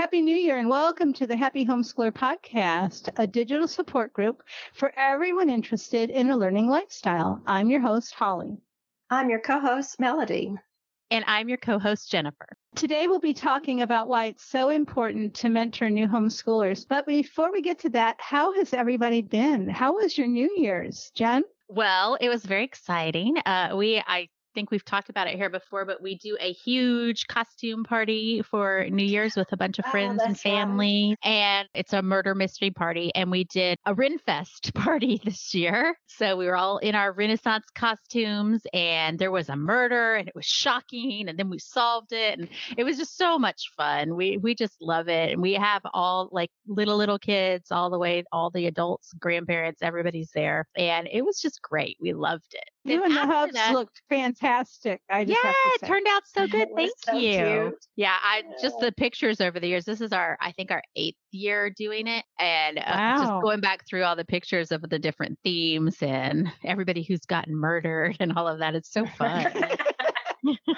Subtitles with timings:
[0.00, 4.42] Happy New Year and welcome to the Happy Homeschooler Podcast, a digital support group
[4.72, 7.42] for everyone interested in a learning lifestyle.
[7.46, 8.56] I'm your host, Holly.
[9.10, 10.54] I'm your co host, Melody.
[11.10, 12.48] And I'm your co host, Jennifer.
[12.76, 16.88] Today we'll be talking about why it's so important to mentor new homeschoolers.
[16.88, 19.68] But before we get to that, how has everybody been?
[19.68, 21.42] How was your New Year's, Jen?
[21.68, 23.36] Well, it was very exciting.
[23.44, 27.26] Uh, we, I think we've talked about it here before, but we do a huge
[27.26, 31.16] costume party for New Year's with a bunch of oh, friends oh, and family.
[31.22, 31.32] Fun.
[31.32, 33.10] And it's a murder mystery party.
[33.14, 35.94] And we did a Renfest party this year.
[36.06, 40.34] So we were all in our Renaissance costumes and there was a murder and it
[40.34, 41.28] was shocking.
[41.28, 42.38] And then we solved it.
[42.38, 44.16] And it was just so much fun.
[44.16, 45.32] We we just love it.
[45.32, 49.82] And we have all like little, little kids all the way, all the adults, grandparents,
[49.82, 50.66] everybody's there.
[50.76, 51.96] And it was just great.
[52.00, 52.64] We loved it.
[52.84, 55.02] You and the hubs looked fantastic.
[55.10, 56.68] I just yeah, it turned out so good.
[56.74, 57.38] Thank so you.
[57.38, 57.86] Cute.
[57.96, 59.84] Yeah, I just the pictures over the years.
[59.84, 63.18] This is our, I think, our eighth year doing it, and uh, wow.
[63.18, 67.54] just going back through all the pictures of the different themes and everybody who's gotten
[67.54, 68.74] murdered and all of that.
[68.74, 69.52] It's so fun.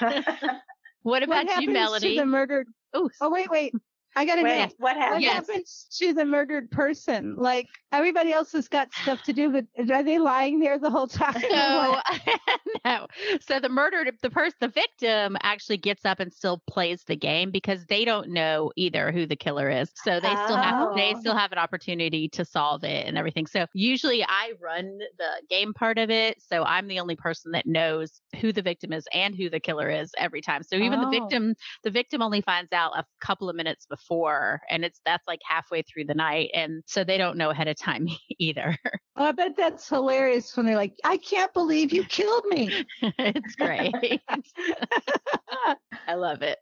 [1.02, 2.18] what about what you, Melody?
[2.18, 2.66] the murdered.
[2.96, 3.08] Ooh.
[3.20, 3.74] Oh wait, wait.
[4.14, 5.14] I got to know what happens.
[5.14, 5.34] What yes.
[5.34, 7.34] happens to the murdered person?
[7.36, 11.06] Like everybody else has got stuff to do, but are they lying there the whole
[11.06, 11.42] time?
[11.52, 12.00] No,
[12.84, 13.06] no.
[13.40, 17.50] So the murdered the person, the victim, actually gets up and still plays the game
[17.50, 19.90] because they don't know either who the killer is.
[19.94, 20.44] So they oh.
[20.44, 21.20] still have they oh.
[21.20, 23.46] still have an opportunity to solve it and everything.
[23.46, 27.66] So usually I run the game part of it, so I'm the only person that
[27.66, 30.62] knows who the victim is and who the killer is every time.
[30.62, 31.04] So even oh.
[31.04, 35.00] the victim, the victim only finds out a couple of minutes before before and it's
[35.04, 38.08] that's like halfway through the night and so they don't know ahead of time
[38.38, 38.76] either
[39.16, 43.54] oh, i bet that's hilarious when they're like i can't believe you killed me it's
[43.56, 43.94] great
[46.08, 46.58] i love it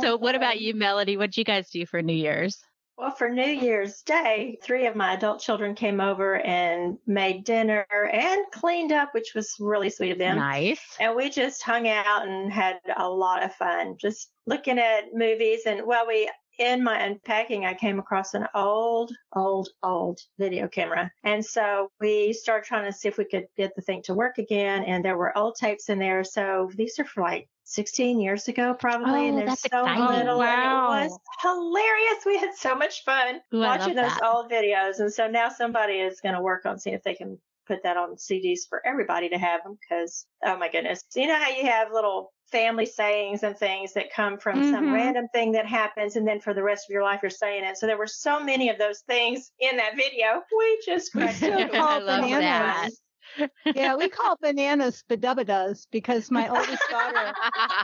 [0.00, 2.62] so what about you melody what did you guys do for new year's
[2.96, 7.84] well, for New Year's Day, three of my adult children came over and made dinner
[7.90, 10.36] and cleaned up, which was really sweet of them.
[10.36, 10.80] Nice.
[11.00, 15.62] And we just hung out and had a lot of fun, just looking at movies.
[15.66, 21.10] And well, we in my unpacking, I came across an old, old, old video camera.
[21.22, 24.38] And so we started trying to see if we could get the thing to work
[24.38, 24.84] again.
[24.84, 26.24] And there were old tapes in there.
[26.24, 29.26] So these are for like 16 years ago, probably.
[29.26, 30.16] Oh, and there's so exciting.
[30.18, 30.38] little.
[30.38, 30.92] Wow.
[30.92, 32.26] And it was hilarious.
[32.26, 34.22] We had so much fun Ooh, watching those that.
[34.22, 35.00] old videos.
[35.00, 37.96] And so now somebody is going to work on seeing if they can put that
[37.96, 41.02] on CDs for everybody to have them because, oh my goodness.
[41.14, 44.72] You know how you have little family sayings and things that come from mm-hmm.
[44.72, 47.64] some random thing that happens and then for the rest of your life you're saying
[47.64, 47.76] it.
[47.76, 50.42] So there were so many of those things in that video.
[50.56, 53.00] We just cracked I love bananas.
[53.38, 53.50] That.
[53.74, 57.32] yeah, we call bananas badubbadas because my oldest daughter,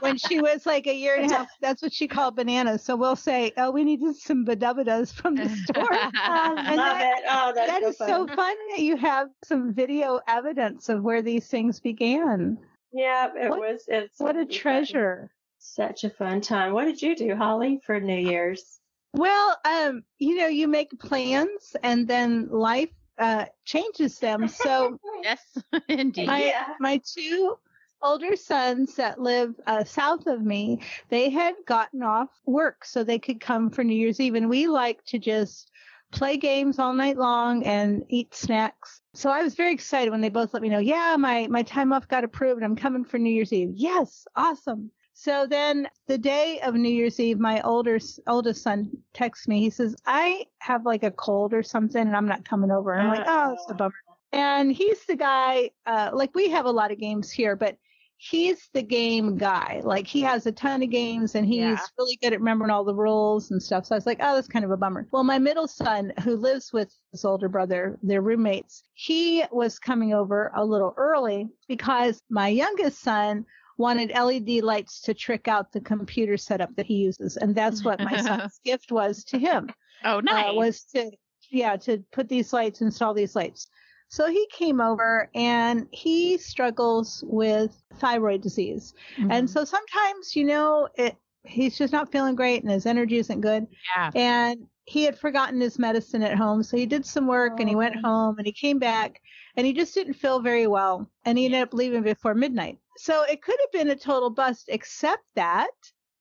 [0.01, 2.85] when she was like a year and a half, that's what she called bananas.
[2.85, 6.11] So we'll say, "Oh, we needed some badubbadas from the store." Um,
[6.59, 7.25] and Love that, it.
[7.29, 8.09] Oh, that's that so is fun.
[8.09, 12.59] so fun that you have some video evidence of where these things began.
[12.93, 13.85] Yeah, it what, was.
[13.89, 15.31] It's what a treasure.
[15.59, 16.73] Such a fun time.
[16.73, 18.81] What did you do, Holly, for New Year's?
[19.13, 24.49] Well, um, you know, you make plans and then life uh, changes them.
[24.49, 25.43] So yes,
[25.89, 26.27] indeed.
[26.27, 26.75] My yeah.
[26.81, 27.59] my two
[28.03, 30.81] older sons that live uh, south of me,
[31.11, 34.67] they had gotten off work so they could come for New Year's Eve, and we
[34.67, 35.71] like to just
[36.11, 39.00] play games all night long and eat snacks.
[39.15, 41.93] So I was very excited when they both let me know, yeah, my, my time
[41.93, 42.63] off got approved.
[42.63, 43.73] I'm coming for New Year's Eve.
[43.75, 44.91] Yes, awesome.
[45.15, 49.61] So then the day of New Year's Eve, my older oldest son texts me.
[49.61, 52.93] He says, I have like a cold or something and I'm not coming over.
[52.93, 53.95] And I'm like, oh, it's a bummer.
[54.33, 57.77] And he's the guy, uh, like we have a lot of games here, but
[58.23, 59.81] he's the game guy.
[59.83, 61.79] Like he has a ton of games and he's yeah.
[61.99, 63.87] really good at remembering all the rules and stuff.
[63.87, 65.09] So I was like, oh, that's kind of a bummer.
[65.11, 70.13] Well, my middle son, who lives with his older brother, they're roommates, he was coming
[70.13, 73.47] over a little early because my youngest son
[73.79, 77.39] wanted LED lights to trick out the computer setup that he uses.
[77.39, 79.71] And that's what my son's gift was to him.
[80.05, 80.51] Oh, nice.
[80.51, 81.11] Uh, was to,
[81.51, 83.67] yeah, to put these lights, install these lights.
[84.11, 88.93] So he came over and he struggles with thyroid disease.
[89.17, 89.31] Mm-hmm.
[89.31, 93.41] And so sometimes, you know, it, he's just not feeling great and his energy isn't
[93.41, 93.69] good.
[93.97, 94.11] Yeah.
[94.17, 96.65] And he had forgotten his medicine at home.
[96.65, 97.57] So he did some work oh.
[97.61, 98.09] and he went oh.
[98.09, 99.21] home and he came back
[99.57, 101.09] and he just didn't feel very well.
[101.25, 102.79] And he ended up leaving before midnight.
[102.97, 105.71] So it could have been a total bust, except that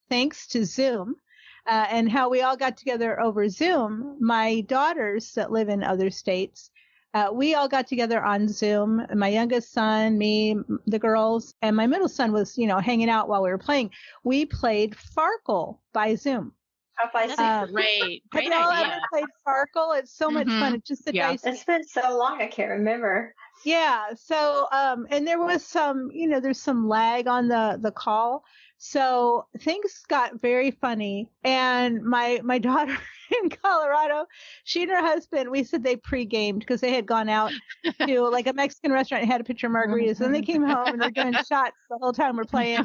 [0.08, 1.16] thanks to Zoom,
[1.66, 6.10] uh, and how we all got together over Zoom, my daughters that live in other
[6.10, 6.70] states
[7.14, 9.04] uh, we all got together on Zoom.
[9.14, 13.28] My youngest son, me, the girls, and my middle son was, you know, hanging out
[13.28, 13.90] while we were playing.
[14.22, 16.52] We played Farkle by Zoom.
[16.98, 17.42] Hope I see.
[17.42, 18.22] Um, great.
[18.32, 19.98] Have you all ever played Farkle?
[19.98, 20.60] It's so much Mhm.
[20.60, 20.74] fun.
[20.74, 21.30] It's just the Yeah.
[21.30, 21.44] dice.
[21.46, 23.34] It's been so long, I can't remember.
[23.64, 24.14] Yeah.
[24.14, 28.44] So, um, and there was some, you know, there's some lag on the the call,
[28.82, 31.30] so things got very funny.
[31.44, 32.96] And my my daughter
[33.42, 34.24] in Colorado,
[34.64, 37.52] she and her husband, we said they pre-gamed because they had gone out
[38.06, 40.20] to like a Mexican restaurant and had a pitcher of margaritas.
[40.22, 42.80] and they came home and they're doing shots the whole time we're playing.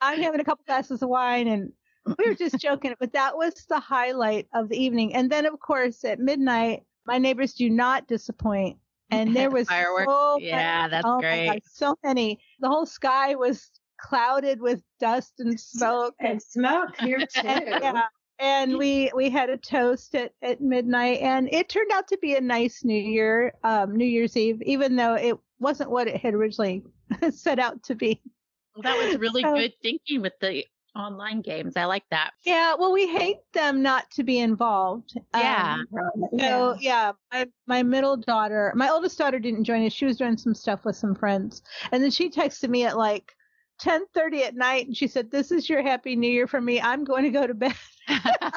[0.00, 1.72] I'm having a couple glasses of wine and
[2.16, 5.14] we were just joking, but that was the highlight of the evening.
[5.14, 8.78] And then, of course, at midnight, my neighbors do not disappoint.
[9.10, 10.06] And there was Fireworks.
[10.10, 11.46] so Yeah, many, that's oh great.
[11.48, 12.38] God, so many.
[12.60, 16.14] The whole sky was clouded with dust and smoke.
[16.20, 17.46] And smoke here too.
[17.46, 18.02] And, yeah.
[18.40, 22.36] And we we had a toast at, at midnight, and it turned out to be
[22.36, 26.34] a nice New Year, um, New Year's Eve, even though it wasn't what it had
[26.34, 26.84] originally
[27.30, 28.20] set out to be.
[28.76, 30.64] Well, that was really So- good thinking with the
[30.94, 31.76] online games.
[31.76, 32.30] I like that.
[32.44, 35.18] Yeah, well, we hate them not to be involved.
[35.34, 35.78] Yeah.
[35.80, 36.40] Um, Right.
[36.40, 39.92] So yeah, my my middle daughter, my oldest daughter didn't join us.
[39.92, 43.34] She was doing some stuff with some friends, and then she texted me at like
[43.78, 46.80] ten thirty at night, and she said, "This is your happy New Year for me.
[46.80, 47.74] I'm going to go to bed."
[48.08, 48.54] I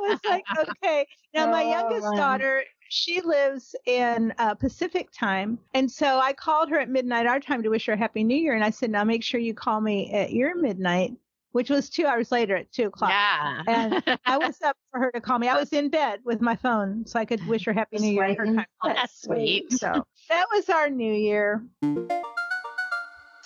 [0.00, 2.16] was like, "Okay." Now my Oh, youngest wow.
[2.16, 7.40] daughter, she lives in uh, Pacific time, and so I called her at midnight our
[7.40, 9.54] time to wish her a happy New Year, and I said, "Now make sure you
[9.54, 11.12] call me at your midnight."
[11.52, 13.10] Which was two hours later at two o'clock.
[13.10, 13.62] yeah.
[13.68, 15.48] And I was up for her to call me.
[15.48, 18.34] I was in bed with my phone so I could wish her happy new year.
[18.34, 18.64] her time.
[18.82, 19.70] Oh, that's sweet.
[19.70, 21.62] So that was our new year.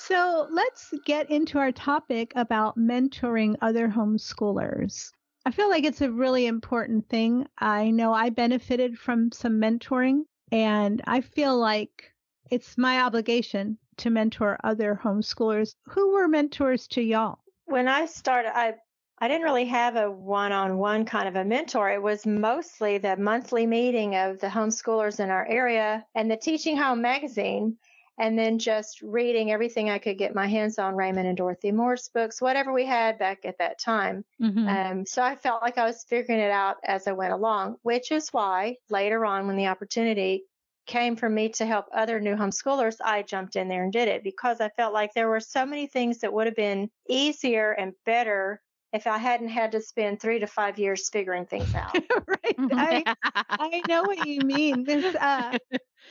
[0.07, 5.11] So let's get into our topic about mentoring other homeschoolers.
[5.45, 7.47] I feel like it's a really important thing.
[7.59, 10.23] I know I benefited from some mentoring
[10.53, 12.13] and I feel like
[12.51, 15.75] it's my obligation to mentor other homeschoolers.
[15.87, 17.41] Who were mentors to y'all?
[17.67, 18.75] when I started, I
[19.19, 21.91] I didn't really have a one-on-one kind of a mentor.
[21.91, 26.77] It was mostly the monthly meeting of the homeschoolers in our area and the Teaching
[26.77, 27.79] Home magazine,
[28.19, 32.09] and then just reading everything I could get my hands on, Raymond and Dorothy Moore's
[32.09, 34.25] books, whatever we had back at that time.
[34.43, 34.69] Mm-hmm.
[34.69, 38.13] Um, so I felt like I was figuring it out as I went along, which
[38.13, 40.45] is why later on, when the opportunity
[40.87, 44.23] came for me to help other new homeschoolers, I jumped in there and did it
[44.23, 47.93] because I felt like there were so many things that would have been easier and
[48.05, 51.95] better if I hadn't had to spend three to five years figuring things out.
[52.27, 52.57] right.
[52.73, 54.85] I, I know what you mean.
[54.85, 55.59] This, uh,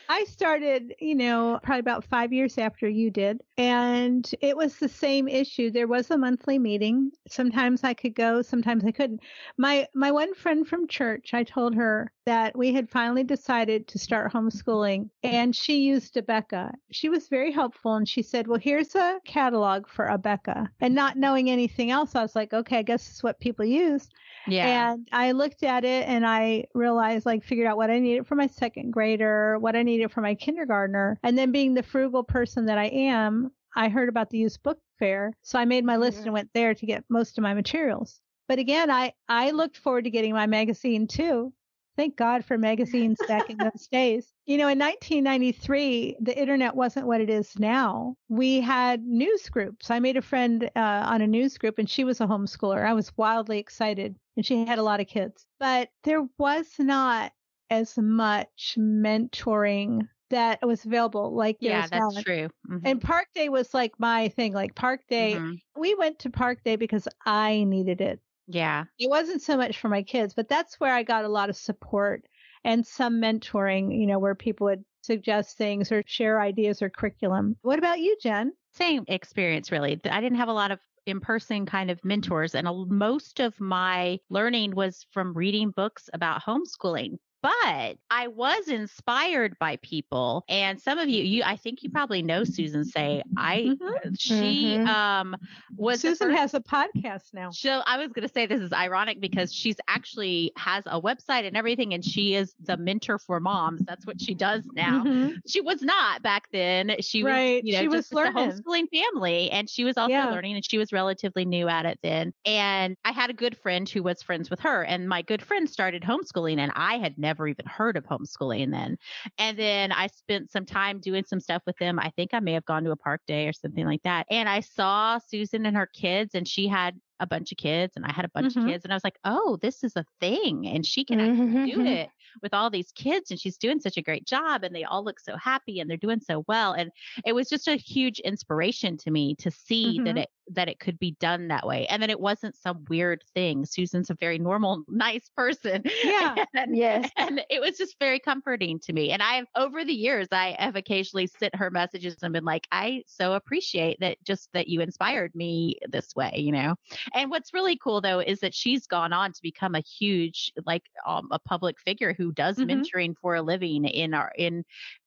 [0.07, 4.89] I started, you know, probably about five years after you did, and it was the
[4.89, 5.71] same issue.
[5.71, 7.11] There was a monthly meeting.
[7.27, 9.21] Sometimes I could go, sometimes I couldn't.
[9.57, 13.99] My my one friend from church, I told her that we had finally decided to
[13.99, 16.73] start homeschooling, and she used Abeka.
[16.91, 21.17] She was very helpful, and she said, "Well, here's a catalog for Abeka." And not
[21.17, 24.09] knowing anything else, I was like, "Okay, I guess it's what people use."
[24.47, 24.93] yeah.
[24.93, 28.35] And I looked at it and I realized, like, figured out what I needed for
[28.35, 31.17] my second grader, what I needed for my kindergartner.
[31.23, 34.79] And then being the frugal person that I am, I heard about the used book
[34.99, 35.31] fair.
[35.41, 36.25] So I made my list Mhm.
[36.25, 38.19] and went there to get most of my materials.
[38.47, 41.51] But again, I, I looked forward to getting my magazine too.
[41.97, 44.33] Thank God for magazines back in those days.
[44.45, 48.15] You know, in 1993, the internet wasn't what it is now.
[48.29, 49.89] We had news groups.
[49.89, 52.85] I made a friend uh, on a news group and she was a homeschooler.
[52.85, 57.31] I was wildly excited and she had a lot of kids, but there was not
[57.69, 62.49] as much mentoring that was available like yeah, that's true.
[62.67, 62.81] Mhm.
[62.83, 64.53] And Park Day was like my thing.
[64.53, 65.59] Like Park Day, Mhm.
[65.77, 68.19] we went to Park Day because I needed it.
[68.47, 68.85] Yeah.
[68.99, 71.55] It wasn't so much for my kids, but that's where I got a lot of
[71.55, 72.25] support
[72.63, 77.55] and some mentoring, you know, where people would suggest things or share ideas or curriculum.
[77.61, 78.53] What about you, Jen?
[78.73, 79.99] Same experience, really.
[80.09, 83.59] I didn't have a lot of in person kind of mentors, and a, most of
[83.59, 87.17] my learning was from reading books about homeschooling.
[87.45, 92.23] But I was inspired by people, and some of you, you, I think you probably
[92.23, 92.83] know Susan.
[92.85, 93.75] Say, I,
[94.17, 94.87] she, Mhm.
[94.87, 95.35] um,
[95.77, 97.51] was Susan first- has a podcast now.
[97.51, 101.45] So I was going to say this is ironic because she's actually has a website
[101.45, 103.83] and everything, and she is the mentor for moms.
[103.85, 105.03] That's what she does now.
[105.03, 105.35] Mhm.
[105.47, 106.95] She was not back then.
[107.01, 107.61] She Right.
[107.63, 108.33] was, you know, She was learning.
[108.33, 110.31] homeschooling family, and she was also Yeah.
[110.31, 112.33] learning, and she was relatively new at it then.
[112.43, 115.69] And I had a good friend who was friends with her, and my good friend
[115.69, 118.97] started homeschooling, and I had never even heard of homeschooling then.
[119.37, 121.99] And then I spent some time doing some stuff with them.
[121.99, 124.49] I think I may have gone to a park day or something like that, and
[124.49, 128.11] I saw Susan and her kids, and she had a bunch of kids and I
[128.11, 128.65] had a bunch Mhm.
[128.65, 131.55] of kids and I was like, "Oh, this is a thing and she can actually
[131.63, 131.97] do Mhm.
[131.97, 132.09] it
[132.41, 135.21] with all these kids and she's doing such a great job and they all look
[135.21, 136.91] so happy and they're doing so well." And
[137.25, 140.23] it was just a huge inspiration to me to see that Mhm.
[140.23, 141.87] it that it could be done that way.
[141.87, 143.65] And then it wasn't some weird thing.
[143.65, 145.83] Susan's a very normal, nice person.
[146.03, 146.35] Yeah.
[146.53, 147.09] and, yes.
[147.17, 149.11] And it was just very comforting to me.
[149.11, 153.03] And I've, over the years, I have occasionally sent her messages and been like, I
[153.07, 156.75] so appreciate that just that you inspired me this way, you know?
[157.13, 160.83] And what's really cool though is that she's gone on to become a huge, like,
[161.05, 162.69] um, a public figure who does mm-hmm.
[162.69, 164.63] mentoring for a living in our, in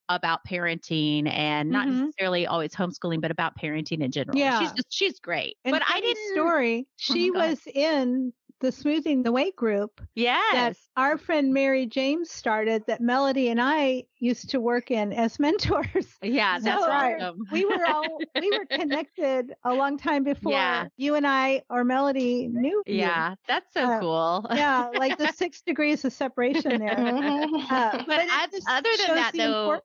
[0.08, 2.06] about parenting and not mm-hmm.
[2.06, 4.36] necessarily always homeschooling, but about parenting in general.
[4.36, 4.60] Yeah.
[4.60, 5.56] She's just, she's great.
[5.64, 6.86] And but I didn't story.
[6.88, 10.00] Oh she oh was in the smoothing the way group.
[10.14, 10.52] Yes.
[10.52, 15.38] That our friend Mary James started that Melody and I used to work in as
[15.38, 16.06] mentors.
[16.22, 17.32] Yeah, that's so right.
[17.50, 20.88] we were all we were connected a long time before yeah.
[20.96, 22.82] you and I or Melody knew.
[22.86, 23.36] Yeah, you.
[23.46, 24.46] that's so uh, cool.
[24.50, 26.98] yeah, like the six degrees of separation there.
[26.98, 28.26] Uh, but, but
[28.68, 29.80] other than that, though,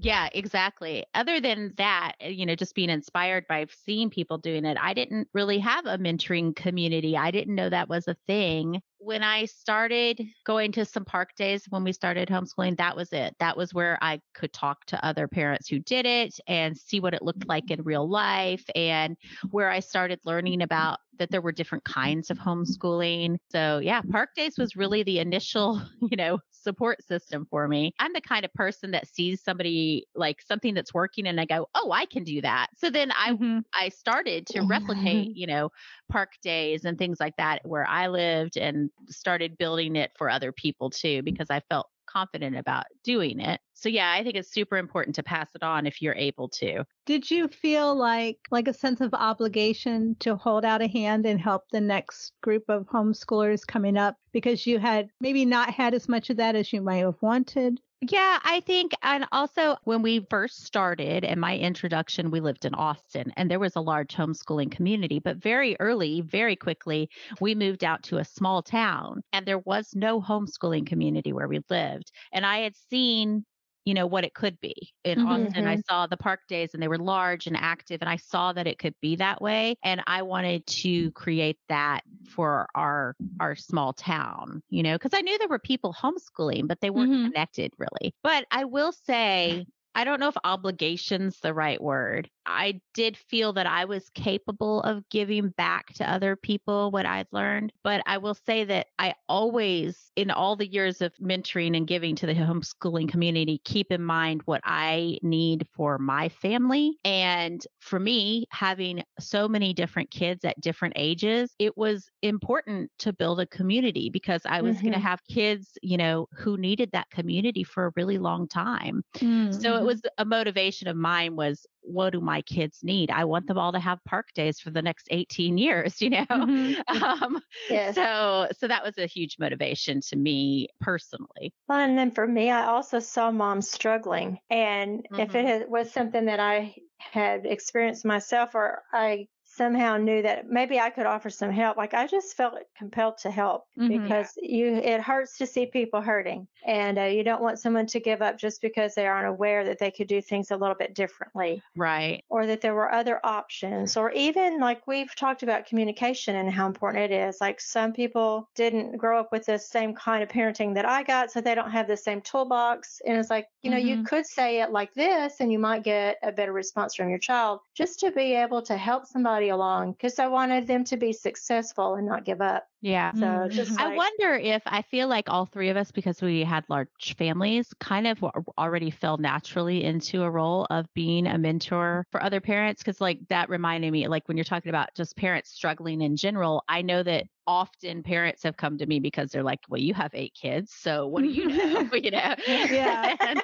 [0.00, 1.04] yeah, exactly.
[1.14, 4.94] Other than that, eh, you know, just being inspired by seeing people doing it, I
[4.94, 7.16] didn't really have a mentoring community.
[7.16, 11.64] I didn't know that was a thing when I started going to some park days
[11.68, 13.34] when we started homeschooling, that was it.
[13.38, 17.14] That was where I could talk to other parents who did it and see what
[17.14, 19.16] it looked like in real life and
[19.50, 23.36] where I started learning about that there were different kinds of homeschooling.
[23.50, 27.92] So, yeah, park days was really the initial, you know, support system for me.
[27.98, 31.68] I'm the kind of person that sees somebody like something that's working and I go,
[31.74, 33.58] "Oh, I can do that." So then I mm-hmm.
[33.74, 35.70] I started to replicate, you know,
[36.10, 40.52] park days and things like that where I lived and started building it for other
[40.52, 41.24] people too mm-hmm.
[41.24, 43.60] because I felt confident about doing it.
[43.74, 46.84] So yeah, I think it's super important to pass it on if you're able to.
[47.06, 51.40] Did you feel like like a sense of obligation to hold out a hand and
[51.40, 56.08] help the next group of homeschoolers coming up because you had maybe not had as
[56.08, 57.80] much of that as you might have wanted?
[58.00, 62.74] Yeah, I think, and also when we first started and my introduction, we lived in
[62.74, 65.18] Austin and there was a large homeschooling community.
[65.18, 69.96] But very early, very quickly, we moved out to a small town and there was
[69.96, 72.12] no homeschooling community where we lived.
[72.32, 73.44] And I had seen
[73.88, 75.28] you know what it could be in mm-hmm.
[75.28, 75.80] austin i mm-hmm.
[75.88, 78.78] saw the park days and they were large and active and i saw that it
[78.78, 84.62] could be that way and i wanted to create that for our our small town
[84.68, 87.28] you know because i knew there were people homeschooling but they weren't mm-hmm.
[87.28, 89.64] connected really but i will say
[89.98, 92.30] I don't know if obligation's the right word.
[92.46, 97.26] I did feel that I was capable of giving back to other people what I'd
[97.32, 97.72] learned.
[97.82, 102.14] But I will say that I always, in all the years of mentoring and giving
[102.14, 106.96] to the homeschooling community, keep in mind what I need for my family.
[107.04, 113.12] And for me, having so many different kids at different ages, it was important to
[113.12, 114.86] build a community because I was mm-hmm.
[114.86, 119.02] going to have kids, you know, who needed that community for a really long time.
[119.16, 119.60] Mm-hmm.
[119.60, 123.10] So it was a motivation of mine was what do my kids need?
[123.10, 126.26] I want them all to have park days for the next 18 years, you know?
[126.30, 127.02] Mm-hmm.
[127.04, 127.40] um,
[127.70, 127.94] yes.
[127.94, 131.52] So, so that was a huge motivation to me personally.
[131.68, 134.38] Well, and then for me, I also saw moms struggling.
[134.50, 135.20] And mm-hmm.
[135.20, 135.72] if it mm-hmm.
[135.72, 141.04] was something that I had experienced myself or I somehow knew that maybe I could
[141.04, 141.76] offer some help.
[141.76, 144.02] Like I just felt compelled to help mm-hmm.
[144.02, 148.00] because you it hurts to see people hurting, and uh, you don't want someone to
[148.00, 150.94] give up just because they aren't aware that they could do things a little bit
[150.94, 152.24] differently, right?
[152.30, 156.66] Or that there were other options, or even like we've talked about communication and how
[156.66, 157.38] important it is.
[157.40, 161.32] Like some people didn't grow up with the same kind of parenting that I got,
[161.32, 163.02] so they don't have the same toolbox.
[163.04, 163.88] And it's like you know mm-hmm.
[163.88, 167.18] you could say it like this, and you might get a better response from your
[167.18, 167.58] child.
[167.74, 171.94] Just to be able to help somebody along because I wanted them to be successful
[171.94, 172.66] and not give up.
[172.80, 173.12] Yeah.
[173.12, 173.50] So mm-hmm.
[173.50, 176.64] just like, I wonder if I feel like all three of us, because we had
[176.68, 178.22] large families, kind of
[178.56, 182.82] already fell naturally into a role of being a mentor for other parents.
[182.82, 186.62] Cause like that reminded me, like when you're talking about just parents struggling in general,
[186.68, 190.10] I know that often parents have come to me because they're like, well, you have
[190.12, 190.70] eight kids.
[190.78, 191.80] So what do you know?
[191.94, 192.34] you know?
[192.46, 193.16] Yeah.
[193.20, 193.42] and,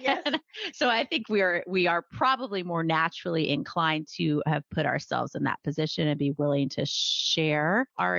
[0.00, 0.22] yes.
[0.24, 0.40] And
[0.72, 5.34] so I think we are, we are probably more naturally inclined to have put ourselves
[5.34, 8.16] in that position and be willing to share our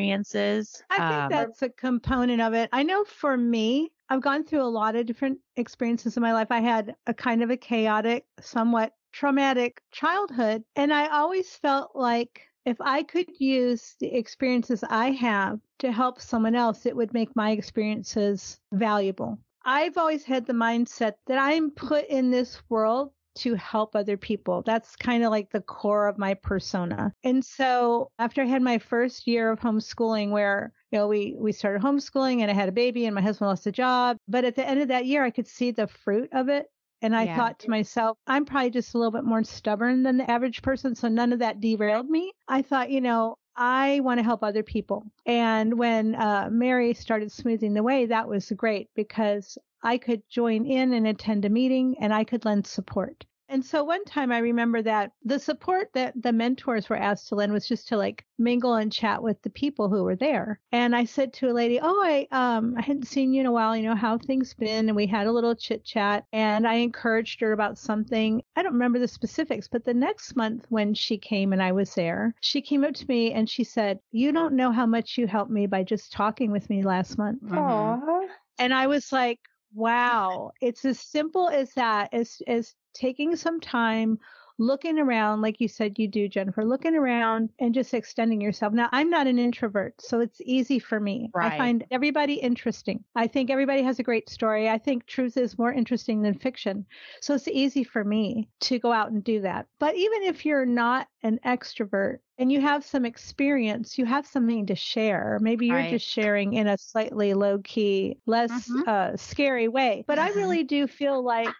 [0.00, 0.82] experiences.
[0.90, 2.68] I think um, that's a component of it.
[2.72, 6.48] I know for me, I've gone through a lot of different experiences in my life.
[6.50, 10.64] I had a kind of a chaotic, somewhat traumatic childhood.
[10.76, 16.20] And I always felt like if I could use the experiences I have to help
[16.20, 19.38] someone else, it would make my experiences valuable.
[19.64, 24.62] I've always had the mindset that I'm put in this world to help other people.
[24.62, 27.12] That's kind of like the core of my persona.
[27.24, 31.52] And so after I had my first year of homeschooling where, you know, we, we
[31.52, 34.16] started homeschooling and I had a baby and my husband lost a job.
[34.28, 36.66] But at the end of that year, I could see the fruit of it
[37.02, 37.34] And I yeah.
[37.34, 40.94] thought to myself, I'm probably just a little bit more stubborn than the average person.
[40.94, 42.32] So none of that derailed me.
[42.48, 45.04] I thought, you know, I want to help other people.
[45.26, 50.66] And when uh, Mary started smoothing the way, that was great because I could join
[50.66, 53.24] in and attend a meeting and I could lend support.
[53.50, 57.34] And so one time I remember that the support that the mentors were asked to
[57.34, 60.60] lend was just to like mingle and chat with the people who were there.
[60.70, 63.52] And I said to a lady, "Oh, I um I hadn't seen you in a
[63.52, 63.76] while.
[63.76, 66.26] You know how things been?" And we had a little chit chat.
[66.32, 68.40] And I encouraged her about something.
[68.54, 71.92] I don't remember the specifics, but the next month when she came and I was
[71.96, 75.26] there, she came up to me and she said, "You don't know how much you
[75.26, 78.28] helped me by just talking with me last month." Aww.
[78.60, 79.40] And I was like,
[79.72, 84.18] wow it's as simple as that as as taking some time
[84.60, 88.74] looking around, like you said you do, Jennifer, looking around and just extending yourself.
[88.74, 91.30] Now, I'm not an introvert, so it's easy for me.
[91.34, 91.52] Right.
[91.52, 93.02] I find everybody interesting.
[93.16, 94.68] I think everybody has a great story.
[94.68, 96.84] I think truth is more interesting than fiction.
[97.22, 99.66] So it's easy for me to go out and do that.
[99.78, 104.64] But even if you're not an extrovert, and you have some experience, you have something
[104.64, 105.38] to share.
[105.42, 105.90] Maybe you're right.
[105.90, 108.88] just sharing in a slightly low key, less mm-hmm.
[108.88, 110.04] uh, scary way.
[110.06, 111.50] But I really do feel like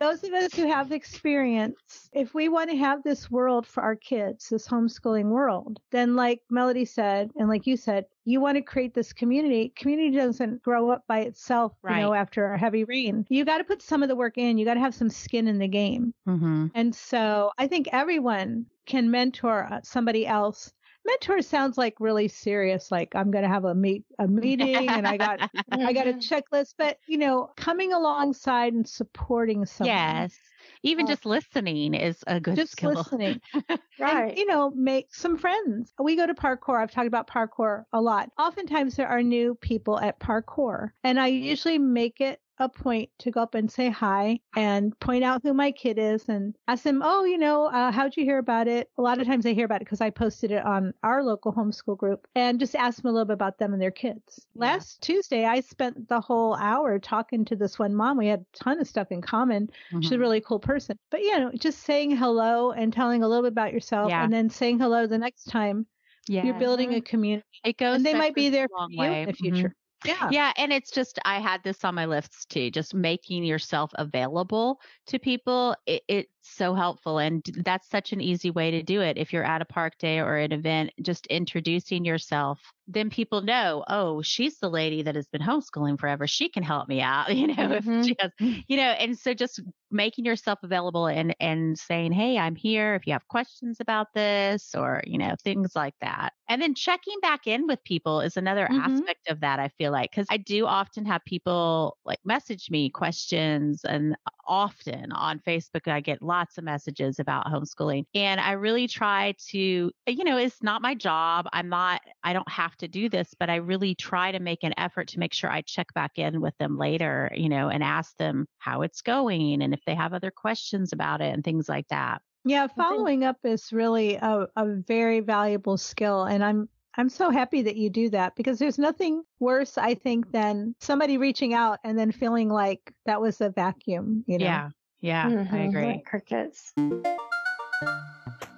[0.00, 3.96] those of us who have experience, if we want to have this world for our
[3.96, 8.62] kids, this homeschooling world, then like Melody said, and like you said, you want to
[8.62, 9.72] create this community.
[9.76, 11.96] Community doesn't grow up by itself, right.
[11.96, 13.26] you know, after a heavy rain.
[13.28, 14.58] You got to put some of the work in.
[14.58, 16.14] You got to have some skin in the game.
[16.28, 16.66] Mm-hmm.
[16.74, 20.72] And so I think everyone can mentor somebody else
[21.04, 25.06] mentor sounds like really serious like i'm going to have a meet a meeting and
[25.06, 26.74] i got i got a checklist.
[26.78, 30.38] But you know coming alongside and supporting someone yes.
[30.84, 32.92] Even uh, just listening is a good just skill.
[32.92, 33.40] listening.
[33.98, 34.30] Right.
[34.30, 35.92] and, you know make some friends.
[36.00, 36.80] We go to parkour.
[36.80, 38.30] I've talked about parkour a lot.
[38.38, 43.30] Oftentimes there are new people at parkour and i usually make it a point to
[43.30, 47.02] go up and say hi and point out who my kid is and ask them,
[47.04, 48.88] oh, you know, uh, how'd you hear about it?
[48.98, 51.52] A lot of times they hear about it because I posted it on our local
[51.52, 54.46] homeschool group and just ask them a little bit about them and their kids.
[54.54, 54.60] Yeah.
[54.60, 58.18] Last Tuesday, I spent the whole hour talking to this one mom.
[58.18, 59.66] We had a ton of stuff in common.
[59.66, 60.00] Mm-hmm.
[60.00, 60.22] She's a mm-hmm.
[60.22, 60.98] really cool person.
[61.10, 64.24] But, you know, just saying hello and telling a little bit about yourself yeah.
[64.24, 65.86] and then saying hello the next time.
[66.28, 66.44] Yeah.
[66.44, 67.44] You're building a community.
[67.64, 67.96] It goes.
[67.96, 69.56] And they might be there for you in the future.
[69.56, 69.81] Mm-hmm.
[70.04, 70.28] Yeah.
[70.30, 70.52] Yeah.
[70.56, 75.18] And it's just, I had this on my list too, just making yourself available to
[75.18, 75.76] people.
[75.86, 77.18] It, it's so helpful.
[77.18, 79.16] And that's such an easy way to do it.
[79.16, 83.84] If you're at a park day or an event, just introducing yourself, then people know,
[83.88, 86.26] oh, she's the lady that has been homeschooling forever.
[86.26, 88.00] She can help me out, you know, mm-hmm.
[88.00, 92.38] if she has, you know, and so just making yourself available and, and saying, Hey,
[92.38, 96.32] I'm here if you have questions about this or, you know, things like that.
[96.48, 98.80] And then checking back in with people is another mm-hmm.
[98.80, 102.90] aspect of that, I feel like, because I do often have people like message me
[102.90, 108.04] questions and often on Facebook, I get lots of messages about homeschooling.
[108.14, 111.46] And I really try to, you know, it's not my job.
[111.52, 114.72] I'm not, I don't have to do this, but I really try to make an
[114.78, 118.16] effort to make sure I check back in with them later, you know, and ask
[118.16, 121.88] them how it's going and if they have other questions about it and things like
[121.88, 122.22] that.
[122.44, 126.24] Yeah, following up is really a, a very valuable skill.
[126.24, 130.30] And I'm I'm so happy that you do that because there's nothing worse, I think,
[130.30, 134.44] than somebody reaching out and then feeling like that was a vacuum, you know?
[134.44, 134.68] Yeah.
[135.02, 135.28] Yeah.
[135.28, 135.54] Mm-hmm.
[135.54, 135.86] I agree.
[135.86, 136.72] Like crickets.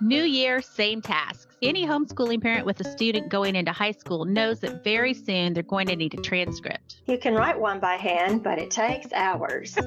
[0.01, 1.57] New year, same tasks.
[1.63, 5.63] Any homeschooling parent with a student going into high school knows that very soon they're
[5.63, 7.01] going to need a transcript.
[7.07, 9.79] You can write one by hand, but it takes hours.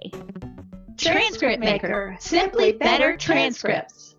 [0.98, 4.16] Transcript Maker, simply better transcripts.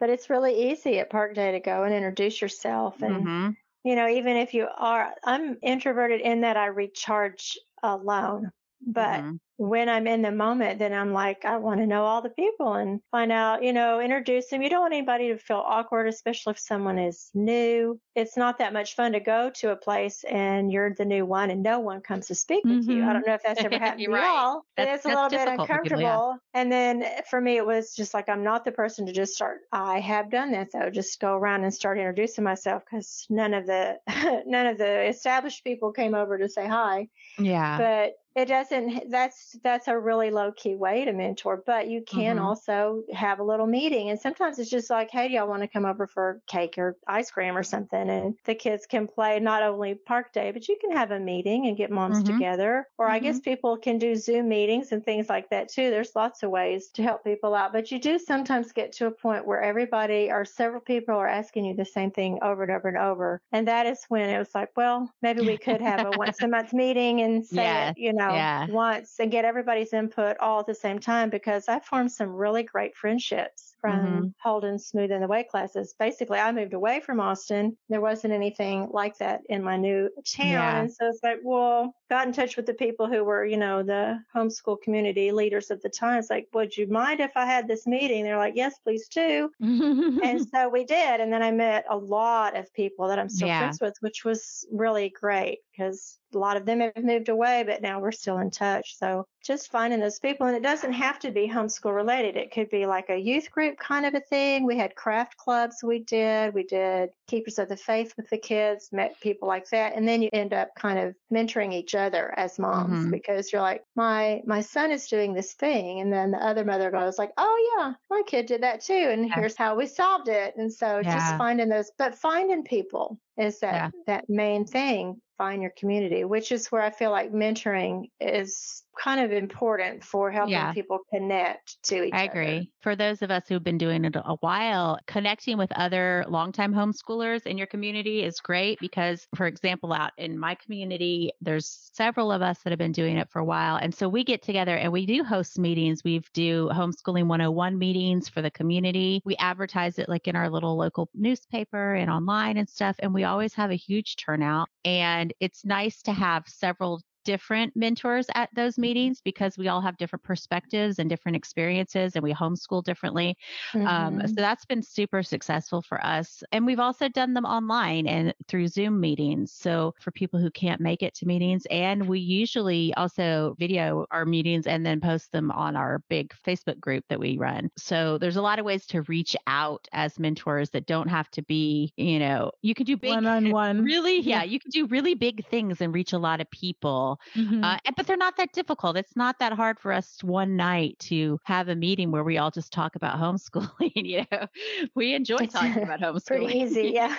[0.00, 3.50] but it's really easy at Park Day to go and introduce yourself and mm-hmm.
[3.84, 8.50] you know even if you are I'm introverted in that I recharge alone
[8.86, 12.20] but mm-hmm when I'm in the moment, then I'm like, I want to know all
[12.20, 14.60] the people and find out, you know, introduce them.
[14.60, 18.00] You don't want anybody to feel awkward, especially if someone is new.
[18.16, 21.50] It's not that much fun to go to a place and you're the new one
[21.50, 22.90] and no one comes to speak with mm-hmm.
[22.90, 22.96] you.
[22.96, 23.12] I mm-hmm.
[23.12, 24.24] don't know if that's ever happened to right.
[24.24, 24.62] y'all.
[24.76, 25.96] It's a little bit uncomfortable.
[25.96, 26.60] People, yeah.
[26.60, 29.60] And then for me, it was just like, I'm not the person to just start.
[29.70, 33.66] I have done that though, just go around and start introducing myself because none of
[33.66, 33.98] the,
[34.44, 37.06] none of the established people came over to say hi.
[37.38, 37.78] Yeah.
[37.78, 42.36] But it doesn't that's that's a really low key way to mentor but you can
[42.36, 42.44] mm-hmm.
[42.44, 45.68] also have a little meeting and sometimes it's just like hey do y'all want to
[45.68, 49.62] come over for cake or ice cream or something and the kids can play not
[49.62, 52.32] only park day but you can have a meeting and get moms mm-hmm.
[52.32, 53.14] together or mm-hmm.
[53.14, 53.50] i guess mm-hmm.
[53.50, 57.02] people can do zoom meetings and things like that too there's lots of ways to
[57.02, 60.80] help people out but you do sometimes get to a point where everybody or several
[60.80, 64.04] people are asking you the same thing over and over and over and that is
[64.08, 67.44] when it was like well maybe we could have a once a month meeting and
[67.44, 67.90] say yeah.
[67.90, 68.66] it you know know, yeah.
[68.68, 72.62] once and get everybody's input all at the same time because I formed some really
[72.62, 74.26] great friendships from mm-hmm.
[74.40, 75.94] holding smoothing the way classes.
[75.98, 77.76] Basically, I moved away from Austin.
[77.88, 80.46] There wasn't anything like that in my new town.
[80.46, 80.80] Yeah.
[80.80, 83.82] And so it's like, well, got in touch with the people who were, you know,
[83.82, 86.20] the homeschool community leaders at the time.
[86.20, 88.22] It's like, would you mind if I had this meeting?
[88.22, 89.50] They're like, yes, please do.
[89.60, 91.20] and so we did.
[91.20, 93.58] And then I met a lot of people that I'm still yeah.
[93.58, 97.82] friends with, which was really great because a lot of them have moved away, but
[97.82, 98.96] now we're still in touch.
[98.96, 102.36] So just finding those people, and it doesn't have to be homeschool related.
[102.36, 104.64] It could be like a youth group kind of a thing.
[104.64, 106.54] We had craft clubs we did.
[106.54, 109.94] We did Keepers of the Faith with the kids, met people like that.
[109.96, 113.10] And then you end up kind of mentoring each other as moms mm-hmm.
[113.10, 116.00] because you're like, my, my son is doing this thing.
[116.00, 119.08] And then the other mother goes like, oh yeah, my kid did that too.
[119.10, 119.34] And yeah.
[119.34, 120.54] here's how we solved it.
[120.56, 121.14] And so yeah.
[121.14, 123.90] just finding those, but finding people is that, yeah.
[124.06, 129.20] that main thing find your community, which is where I feel like mentoring is kind
[129.20, 130.72] of important for helping yeah.
[130.72, 132.22] people connect to each other.
[132.22, 132.56] I agree.
[132.56, 132.66] Other.
[132.80, 137.46] For those of us who've been doing it a while, connecting with other longtime homeschoolers
[137.46, 142.42] in your community is great because, for example, out in my community, there's several of
[142.42, 143.76] us that have been doing it for a while.
[143.76, 146.02] And so we get together and we do host meetings.
[146.04, 149.22] We do homeschooling 101 meetings for the community.
[149.24, 152.96] We advertise it like in our little local newspaper and online and stuff.
[152.98, 154.68] And we always have a huge turnout.
[154.84, 159.96] And it's nice to have several different mentors at those meetings because we all have
[159.96, 163.36] different perspectives and different experiences and we homeschool differently.
[163.74, 164.20] Um, mm-hmm.
[164.20, 166.42] Um, so that's been super successful for us.
[166.52, 169.52] And we've also done them online and through Zoom meetings.
[169.52, 174.24] So for people who can't make it to meetings, and we usually also video our
[174.24, 177.70] meetings and then post them on our big Facebook group that we run.
[177.76, 181.42] So there's a lot of ways to reach out as mentors that don't have to
[181.42, 183.82] be, you know, you can do big one on one.
[183.82, 187.64] Really, yeah, you can do really big things and reach a lot of people Mm-hmm.
[187.64, 188.96] Uh, but they're not that difficult.
[188.96, 192.50] It's not that hard for us one night to have a meeting where we all
[192.50, 193.92] just talk about homeschooling.
[193.94, 194.46] you know,
[194.94, 196.26] we enjoy talking about homeschooling.
[196.26, 197.16] Pretty easy, yeah.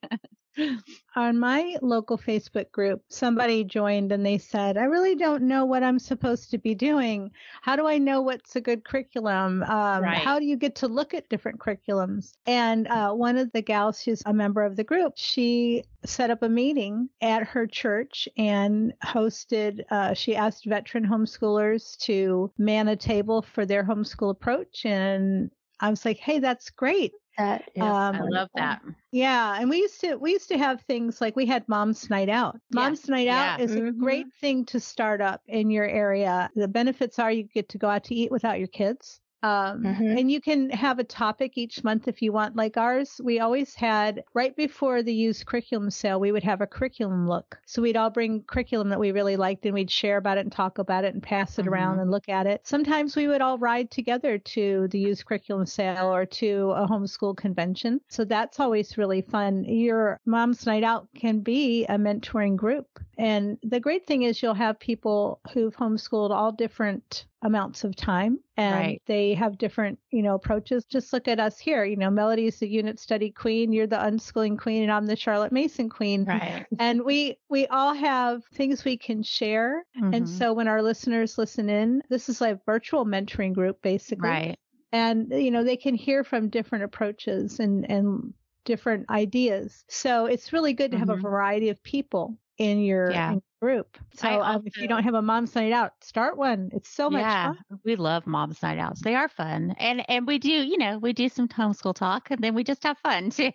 [1.17, 5.83] On my local Facebook group, somebody joined and they said, I really don't know what
[5.83, 7.31] I'm supposed to be doing.
[7.63, 9.63] How do I know what's a good curriculum?
[9.63, 10.17] Um, right.
[10.17, 12.33] How do you get to look at different curriculums?
[12.47, 16.43] And uh, one of the gals who's a member of the group, she set up
[16.43, 22.97] a meeting at her church and hosted, uh, she asked veteran homeschoolers to man a
[22.97, 24.87] table for their homeschool approach.
[24.87, 27.13] And I was like, hey, that's great.
[27.39, 28.83] That is, um, I love that.
[29.13, 32.29] Yeah, and we used to we used to have things like we had Mom's Night
[32.29, 32.59] Out.
[32.73, 33.09] Mom's yes.
[33.09, 33.55] Night yeah.
[33.55, 33.87] Out is mm-hmm.
[33.87, 36.51] a great thing to start up in your area.
[36.57, 39.21] The benefits are you get to go out to eat without your kids.
[39.43, 40.19] Um, mm-hmm.
[40.19, 42.57] And you can have a topic each month if you want.
[42.57, 46.67] Like ours, we always had right before the used curriculum sale, we would have a
[46.67, 47.59] curriculum look.
[47.67, 50.53] So we'd all bring curriculum that we really liked and we'd share about it and
[50.53, 51.75] talk about it and pass it mm-hmm.
[51.75, 52.67] around and look at it.
[52.67, 57.37] Sometimes we would all ride together to the used curriculum sale or to a homeschool
[57.37, 58.01] convention.
[58.09, 59.65] So that's always really fun.
[59.65, 62.87] Your mom's night out can be a mentoring group.
[63.19, 68.39] And the great thing is you'll have people who've homeschooled all different amounts of time
[68.57, 69.03] and right.
[69.07, 72.67] they have different you know approaches just look at us here you know melody's the
[72.67, 77.05] unit study queen you're the unschooling queen and i'm the charlotte mason queen right and
[77.05, 80.15] we we all have things we can share mm-hmm.
[80.15, 84.29] and so when our listeners listen in this is like a virtual mentoring group basically
[84.29, 84.59] right
[84.91, 90.53] and you know they can hear from different approaches and and different ideas so it's
[90.53, 91.25] really good to have mm-hmm.
[91.25, 93.37] a variety of people in your, yeah.
[93.61, 93.99] Group.
[94.15, 96.71] So also, um, if you don't have a mom's night out, start one.
[96.73, 97.79] It's so much yeah, fun.
[97.85, 99.03] We love mom's night outs.
[99.03, 99.75] They are fun.
[99.79, 102.83] And and we do, you know, we do some homeschool talk and then we just
[102.85, 103.53] have fun too.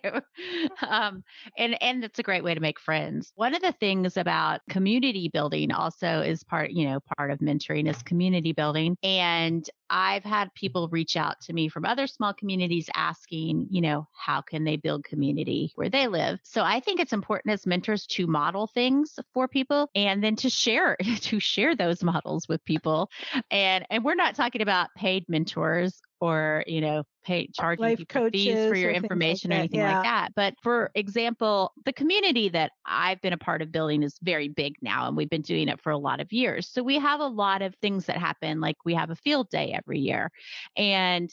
[0.86, 1.22] um
[1.56, 3.32] and and it's a great way to make friends.
[3.36, 7.88] One of the things about community building also is part, you know, part of mentoring
[7.88, 8.96] is community building.
[9.02, 14.08] And I've had people reach out to me from other small communities asking, you know,
[14.12, 16.38] how can they build community where they live?
[16.42, 20.50] So I think it's important as mentors to model things for people and then to
[20.50, 23.10] share to share those models with people.
[23.50, 28.30] And and we're not talking about paid mentors or you know pay charging Life people
[28.30, 29.96] fees for your information like or anything yeah.
[29.96, 34.16] like that but for example the community that i've been a part of building is
[34.22, 36.98] very big now and we've been doing it for a lot of years so we
[36.98, 40.30] have a lot of things that happen like we have a field day every year
[40.78, 41.28] and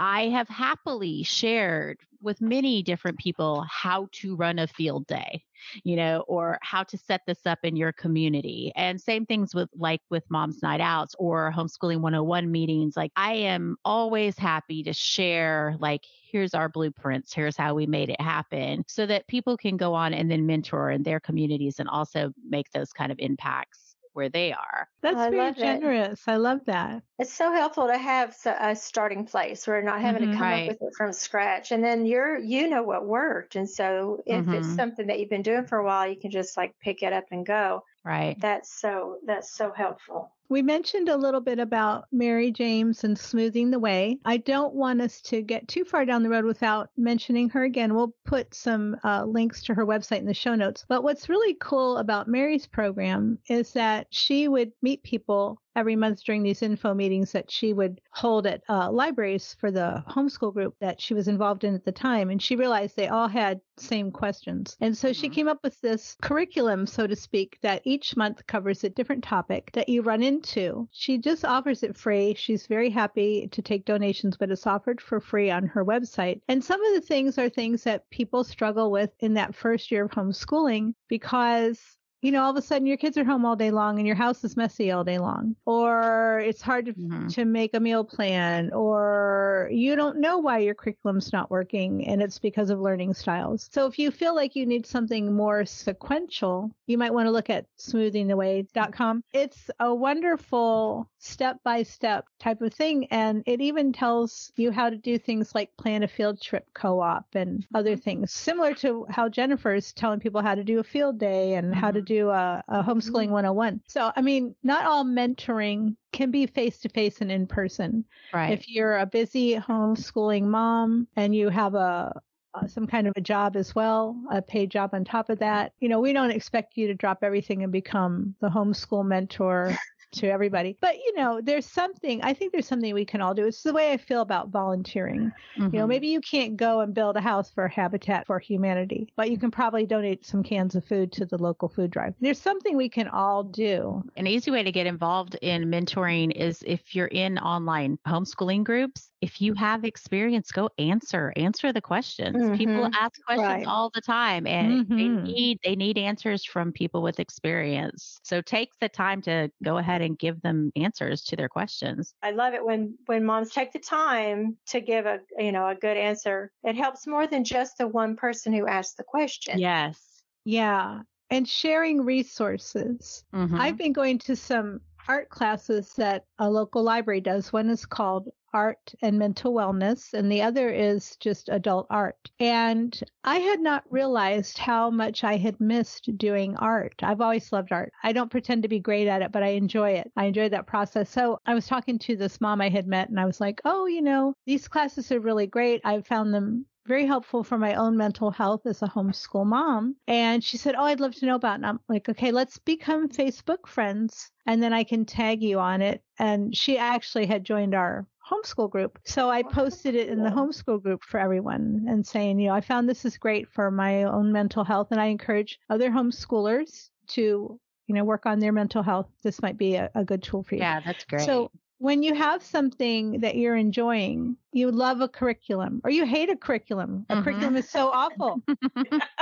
[0.00, 5.44] I have happily shared with many different people how to run a field day,
[5.84, 8.72] you know, or how to set this up in your community.
[8.76, 12.96] And same things with like with mom's night outs or homeschooling 101 meetings.
[12.96, 18.08] Like I am always happy to share like here's our blueprints, here's how we made
[18.08, 21.90] it happen so that people can go on and then mentor in their communities and
[21.90, 23.89] also make those kind of impacts
[24.20, 24.86] where they are.
[25.00, 26.20] That's I very generous.
[26.20, 26.30] It.
[26.30, 27.02] I love that.
[27.18, 29.66] It's so helpful to have a starting place.
[29.66, 30.70] We're not having mm-hmm, to come right.
[30.70, 31.72] up with it from scratch.
[31.72, 33.56] And then you're you know what worked.
[33.56, 34.54] And so if mm-hmm.
[34.54, 37.14] it's something that you've been doing for a while, you can just like pick it
[37.14, 37.82] up and go.
[38.04, 38.36] Right.
[38.40, 40.32] That's so that's so helpful.
[40.48, 44.18] We mentioned a little bit about Mary James and smoothing the way.
[44.24, 47.94] I don't want us to get too far down the road without mentioning her again.
[47.94, 50.84] We'll put some uh, links to her website in the show notes.
[50.88, 56.24] But what's really cool about Mary's program is that she would meet people every month
[56.24, 60.74] during these info meetings that she would hold at uh, libraries for the homeschool group
[60.80, 62.30] that she was involved in at the time.
[62.30, 64.76] And she realized they all had same questions.
[64.80, 65.20] And so mm-hmm.
[65.20, 69.24] she came up with this curriculum, so to speak, that each month covers a different
[69.24, 70.88] topic that you run into.
[70.92, 72.34] She just offers it free.
[72.34, 76.40] She's very happy to take donations, but it's offered for free on her website.
[76.48, 80.04] And some of the things are things that people struggle with in that first year
[80.04, 83.70] of homeschooling because you know, all of a sudden your kids are home all day
[83.70, 87.28] long and your house is messy all day long, or it's hard to, mm-hmm.
[87.28, 92.22] to make a meal plan, or you don't know why your curriculum's not working and
[92.22, 93.68] it's because of learning styles.
[93.72, 97.50] So if you feel like you need something more sequential, you might want to look
[97.50, 99.24] at smoothingtheway.com.
[99.32, 103.06] It's a wonderful step by step type of thing.
[103.10, 107.00] And it even tells you how to do things like plan a field trip co
[107.00, 108.00] op and other mm-hmm.
[108.00, 111.74] things, similar to how Jennifer is telling people how to do a field day and
[111.74, 112.04] how to mm-hmm.
[112.10, 113.74] Do a, a homeschooling 101.
[113.74, 113.78] Mm-hmm.
[113.86, 118.04] So, I mean, not all mentoring can be face to face and in person.
[118.34, 118.52] Right.
[118.52, 122.20] If you're a busy homeschooling mom and you have a,
[122.52, 125.72] uh, some kind of a job as well, a paid job on top of that.
[125.78, 129.76] You know, we don't expect you to drop everything and become the homeschool mentor
[130.12, 130.76] to everybody.
[130.80, 133.46] But you know, there's something I think there's something we can all do.
[133.46, 135.32] It's the way I feel about volunteering.
[135.56, 135.62] Mm-hmm.
[135.62, 135.88] You know, mm-hmm.
[135.88, 139.50] maybe you can't go and build a house for Habitat for Humanity, but you can
[139.50, 142.14] probably donate some cans of food to the local food drive.
[142.20, 144.02] There's something we can all do.
[144.16, 149.09] An easy way to get involved in mentoring is if you're in online homeschooling groups,
[149.20, 152.36] if you have experience, go answer, answer the questions.
[152.36, 152.56] Mm-hmm.
[152.56, 153.66] People ask questions right.
[153.66, 154.96] all the time and mm-hmm.
[154.96, 158.18] they need they need answers from people with experience.
[158.22, 162.14] So take the time to go ahead ahead and give them answers to their questions.
[162.22, 165.74] I love it when when moms take the time to give a you know a
[165.74, 166.50] good answer.
[166.62, 169.58] It helps more than just the one person who asked the question.
[169.58, 169.98] Yes.
[170.44, 171.00] Yeah.
[171.30, 173.24] And sharing resources.
[173.34, 173.60] Mm-hmm.
[173.60, 177.52] I've been going to some art classes that a local library does.
[177.52, 182.30] One is called art and mental wellness, and the other is just adult art.
[182.38, 186.94] And I had not realized how much I had missed doing art.
[187.02, 187.92] I've always loved art.
[188.02, 190.10] I don't pretend to be great at it, but I enjoy it.
[190.16, 191.10] I enjoy that process.
[191.10, 193.86] So I was talking to this mom I had met, and I was like, oh,
[193.86, 195.80] you know, these classes are really great.
[195.84, 199.94] I've found them very helpful for my own mental health as a homeschool mom.
[200.08, 201.54] And she said, Oh, I'd love to know about it.
[201.56, 205.82] And I'm like, okay, let's become Facebook friends and then I can tag you on
[205.82, 206.02] it.
[206.18, 208.98] And she actually had joined our homeschool group.
[209.04, 212.60] So I posted it in the homeschool group for everyone and saying, you know, I
[212.60, 217.58] found this is great for my own mental health and I encourage other homeschoolers to,
[217.86, 219.08] you know, work on their mental health.
[219.22, 220.60] This might be a, a good tool for you.
[220.60, 221.22] Yeah, that's great.
[221.22, 226.28] So when you have something that you're enjoying, you love a curriculum or you hate
[226.28, 227.06] a curriculum.
[227.08, 227.24] A mm-hmm.
[227.24, 228.42] curriculum is so awful.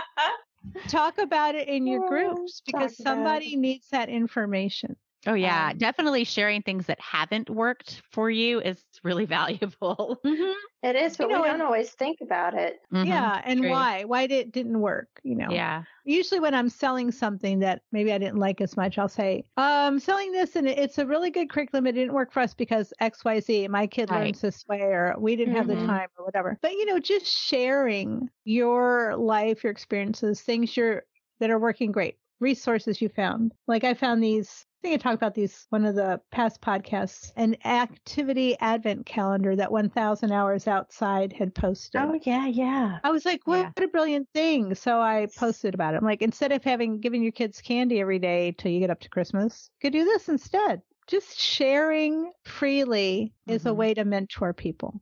[0.88, 4.96] Talk about it in your groups because somebody needs that information.
[5.26, 10.20] Oh yeah, um, definitely sharing things that haven't worked for you is really valuable.
[10.24, 10.52] Mm-hmm.
[10.84, 12.78] It is, but you know, we don't always think about it.
[12.92, 13.08] Mm-hmm.
[13.08, 13.70] Yeah, and True.
[13.70, 14.04] why?
[14.04, 15.08] Why did it didn't work?
[15.24, 15.50] You know.
[15.50, 15.82] Yeah.
[16.04, 19.98] Usually, when I'm selling something that maybe I didn't like as much, I'll say, "I'm
[19.98, 21.88] selling this, and it's a really good curriculum.
[21.88, 23.68] It didn't work for us because X, Y, Z.
[23.68, 24.24] My kid right.
[24.24, 25.58] learns this way, or we didn't mm-hmm.
[25.58, 25.86] have the mm-hmm.
[25.86, 31.02] time, or whatever." But you know, just sharing your life, your experiences, things you're
[31.40, 33.52] that are working great resources you found.
[33.66, 37.32] Like I found these I think I talked about these one of the past podcasts,
[37.34, 42.00] an activity advent calendar that 1000 hours outside had posted.
[42.00, 43.00] Oh yeah, yeah.
[43.02, 43.84] I was like, what yeah.
[43.84, 44.76] a brilliant thing.
[44.76, 45.96] So I posted about it.
[45.96, 49.00] I'm like, instead of having giving your kids candy every day till you get up
[49.00, 50.80] to Christmas, you could do this instead.
[51.08, 53.56] Just sharing freely mm-hmm.
[53.56, 53.78] is a mm-hmm.
[53.78, 55.00] way to mentor people.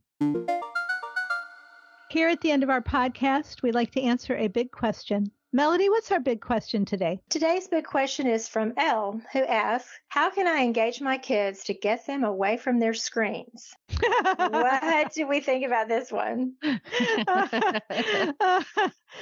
[2.08, 5.30] Here at the end of our podcast, we like to answer a big question.
[5.56, 7.18] Melody, what's our big question today?
[7.30, 11.72] Today's big question is from Elle, who asks, How can I engage my kids to
[11.72, 13.74] get them away from their screens?
[14.36, 16.52] what do we think about this one?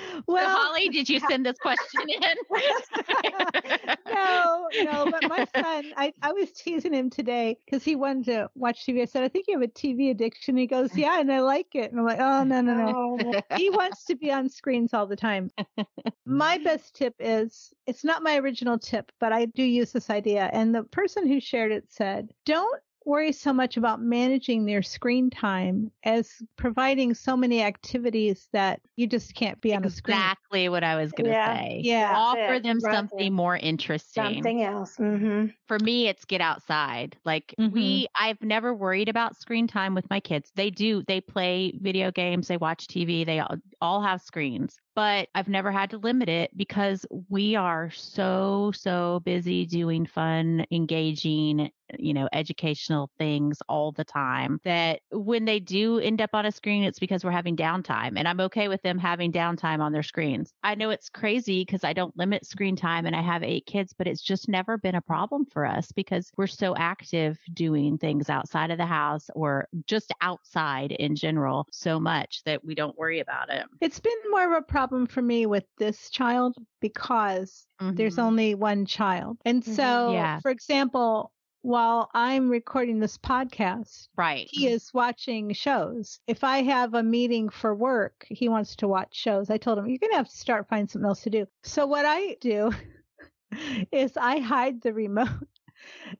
[0.26, 2.36] well, so Holly, did you send this question in?
[4.08, 8.48] no, no, but my son, I, I was teasing him today because he wanted to
[8.54, 9.02] watch TV.
[9.02, 10.56] I said, I think you have a TV addiction.
[10.56, 11.90] He goes, Yeah, and I like it.
[11.90, 13.42] And I'm like, Oh, no, no, no.
[13.56, 15.50] He wants to be on screens all the time.
[16.26, 20.48] My best tip is it's not my original tip, but I do use this idea.
[20.52, 25.30] And the person who shared it said, don't worry so much about managing their screen
[25.30, 30.16] time as providing so many activities that you just can't be on a screen.
[30.16, 31.54] Exactly what I was going to yeah.
[31.54, 31.80] say.
[31.82, 32.12] Yeah.
[32.16, 34.34] Offer them something more interesting.
[34.34, 34.96] Something else.
[34.96, 35.46] Mm-hmm.
[35.68, 37.16] For me, it's get outside.
[37.24, 37.74] Like mm-hmm.
[37.74, 40.50] we, I've never worried about screen time with my kids.
[40.54, 45.28] They do, they play video games, they watch TV, they all, all have screens but
[45.34, 51.70] I've never had to limit it because we are so, so busy doing fun, engaging,
[51.98, 56.52] you know, educational things all the time that when they do end up on a
[56.52, 58.14] screen, it's because we're having downtime.
[58.16, 60.52] And I'm okay with them having downtime on their screens.
[60.62, 63.92] I know it's crazy because I don't limit screen time and I have eight kids,
[63.96, 68.30] but it's just never been a problem for us because we're so active doing things
[68.30, 73.20] outside of the house or just outside in general so much that we don't worry
[73.20, 73.64] about it.
[73.80, 77.94] It's been more of a problem for me with this child because mm-hmm.
[77.94, 79.38] there's only one child.
[79.44, 79.74] And mm-hmm.
[79.74, 80.40] so, yeah.
[80.40, 86.20] for example, while I'm recording this podcast, right, he is watching shows.
[86.26, 89.48] If I have a meeting for work, he wants to watch shows.
[89.48, 91.46] I told him you're gonna have to start finding something else to do.
[91.62, 92.72] So what I do
[93.92, 95.48] is I hide the remote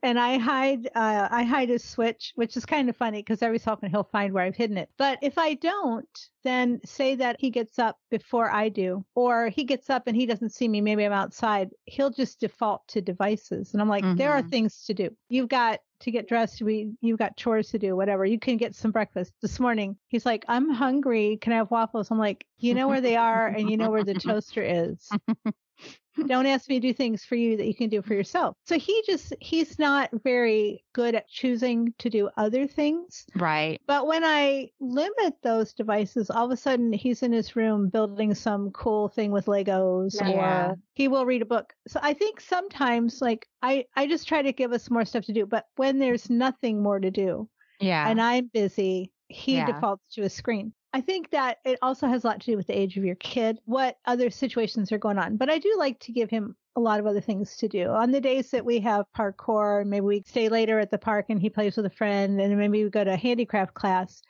[0.03, 3.59] and I hide uh, I hide a switch, which is kind of funny because every
[3.59, 4.89] so often he'll find where I've hidden it.
[4.97, 9.63] But if I don't, then say that he gets up before I do, or he
[9.63, 10.81] gets up and he doesn't see me.
[10.81, 11.69] Maybe I'm outside.
[11.85, 14.17] He'll just default to devices, and I'm like, mm-hmm.
[14.17, 14.49] there are mm-hmm.
[14.49, 15.09] things to do.
[15.29, 16.61] You've got to get dressed.
[16.61, 17.95] We you've got chores to do.
[17.95, 18.25] Whatever.
[18.25, 19.33] You can get some breakfast.
[19.41, 21.37] This morning, he's like, I'm hungry.
[21.41, 22.11] Can I have waffles?
[22.11, 25.09] I'm like, you know where they are, and you know where the toaster is.
[26.27, 28.55] Don't ask me to do things for you that you can do for yourself.
[28.65, 33.25] So he just, he's not very good at choosing to do other things.
[33.35, 33.81] Right.
[33.85, 38.33] But when I limit those devices, all of a sudden he's in his room building
[38.33, 40.69] some cool thing with Legos yeah.
[40.69, 41.73] or he will read a book.
[41.87, 45.33] So I think sometimes like I, I just try to give us more stuff to
[45.33, 45.45] do.
[45.45, 47.49] But when there's nothing more to do,
[47.81, 48.07] yeah.
[48.07, 49.65] And I'm busy, he yeah.
[49.65, 50.73] defaults to a screen.
[50.95, 53.15] I think that it also has a lot to do with the age of your
[53.15, 55.35] kid, what other situations are going on.
[55.35, 57.89] But I do like to give him a lot of other things to do.
[57.89, 61.41] On the days that we have parkour, maybe we stay later at the park and
[61.41, 64.21] he plays with a friend, and maybe we go to a handicraft class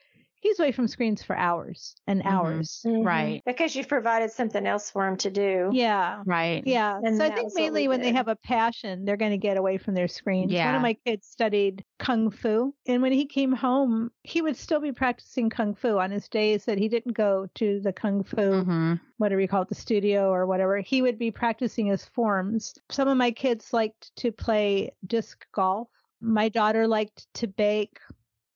[0.46, 2.30] he's away from screens for hours and mm-hmm.
[2.30, 2.84] hours.
[2.86, 3.02] Mm-hmm.
[3.02, 3.42] Right.
[3.48, 5.72] Because you've provided something else for him to do.
[5.74, 6.22] Yeah.
[6.24, 6.62] Right.
[6.68, 7.00] Yeah.
[7.04, 8.06] And so I think mainly when did.
[8.06, 10.52] they have a passion, they're going to get away from their screens.
[10.52, 10.68] Yeah.
[10.68, 12.76] One of my kids studied Kung Fu.
[12.86, 16.66] And when he came home, he would still be practicing Kung Fu on his days
[16.66, 18.94] that he didn't go to the Kung Fu, mm-hmm.
[19.18, 20.78] whatever you call it, the studio or whatever.
[20.78, 22.76] He would be practicing his forms.
[22.92, 25.90] Some of my kids liked to play disc golf.
[26.22, 28.00] My daughter liked to bake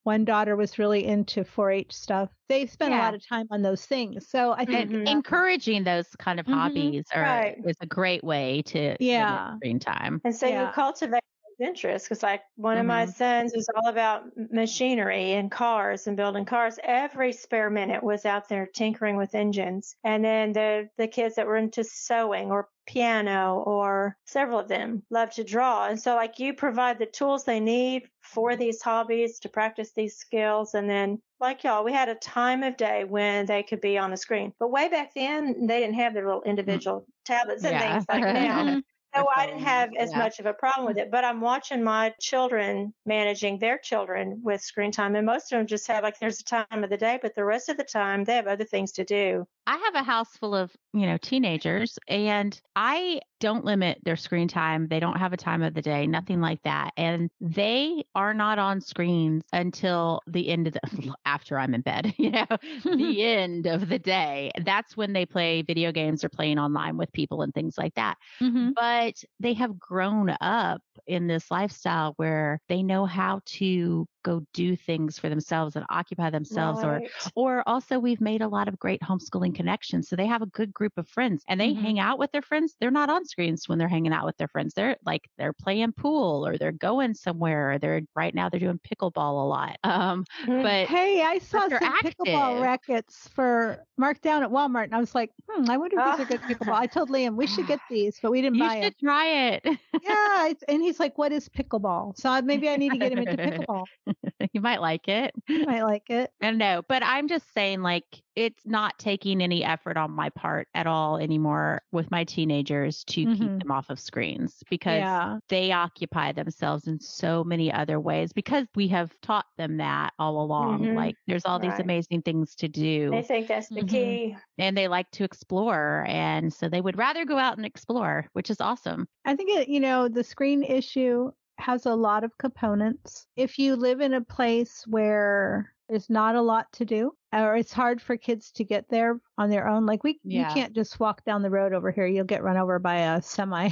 [0.04, 2.30] one daughter was really into 4-H stuff.
[2.48, 3.02] They spent yeah.
[3.02, 4.28] a lot of time on those things.
[4.30, 5.08] So I think mm-hmm.
[5.08, 6.56] encouraging those kind of mm-hmm.
[6.56, 7.58] hobbies are, right.
[7.66, 10.22] is a great way to yeah screen time.
[10.24, 10.68] And so yeah.
[10.68, 11.22] you cultivate
[11.60, 12.82] interest because like one mm-hmm.
[12.82, 13.12] of my mm-hmm.
[13.12, 18.50] sons was all about machinery and cars and building cars every spare minute was out
[18.50, 23.64] there tinkering with engines and then the the kids that were into sewing or piano
[23.68, 25.88] or several of them love to draw.
[25.88, 30.18] And so like you provide the tools they need for these hobbies to practice these
[30.18, 30.74] skills.
[30.74, 34.10] And then like y'all, we had a time of day when they could be on
[34.10, 34.54] the screen.
[34.60, 37.94] But way back then, they didn't have their little individual tablets and yeah.
[37.94, 38.82] things like now.
[39.16, 40.18] So I didn't have as yeah.
[40.20, 44.62] much of a problem with it, but I'm watching my children managing their children with
[44.62, 47.18] screen time, and most of them just have like there's a time of the day,
[47.22, 49.48] but the rest of the time they have other things to do.
[49.66, 54.48] I have a house full of, you know, teenagers and I don't limit their screen
[54.48, 54.88] time.
[54.88, 56.92] They don't have a time of the day, nothing like that.
[56.98, 62.14] And they are not on screens until the end of the after I'm in bed,
[62.18, 62.46] you know,
[62.84, 64.52] the end of the day.
[64.64, 68.18] That's when they play video games or playing online with people and things like that.
[68.42, 68.72] Mm-hmm.
[68.76, 74.76] But they have grown up in this lifestyle where they know how to go do
[74.76, 77.32] things for themselves and occupy themselves or Right.
[77.36, 80.74] or also we've made a lot of great homeschooling connections so they have a good
[80.74, 81.86] group of friends and they Mhm.
[81.86, 84.48] hang out with their friends they're not on screens when they're hanging out with their
[84.48, 88.60] friends they're like they're playing pool or they're going somewhere or they're right now they're
[88.60, 90.62] doing pickleball a lot um Mhm.
[90.62, 95.14] but Hey, I saw some pickleball rackets for marked down at Walmart, and I was
[95.14, 96.76] like, hmm, I wonder if these are good pickleball.
[96.78, 98.96] I told Liam we should get these, but we didn't you buy should them.
[99.00, 99.66] try it
[100.02, 103.22] Yeah, it's, and he's like, "What is pickleball?" So maybe I need to get him
[103.22, 103.88] into pickleball.
[104.54, 106.32] you might like it He might like it.
[106.42, 110.30] I don't know, but I'm just saying, like, it's not taking any effort on my
[110.30, 113.60] part at all anymore with my teenagers to keep Mhm.
[113.62, 115.40] them off of screens because Yeah.
[115.50, 120.42] they occupy themselves in so many other ways because we have taught them that all
[120.42, 120.88] along.
[120.88, 120.94] Mhm.
[120.94, 123.84] Like, there's all these amazing things to do They think that's the Mhm.
[123.84, 124.38] key.
[124.58, 126.06] and they like to explore.
[126.08, 129.08] And so they would rather go out and explore, which is awesome.
[129.26, 133.28] I think it, you know, the screen issue has a lot of components.
[133.36, 137.74] If you live in a place where there's not a lot to do, or it's
[137.74, 140.48] hard for kids to get there on their own, like we, Yeah.
[140.48, 142.06] you can't just walk down the road over here.
[142.06, 143.70] You'll get run over by a semi.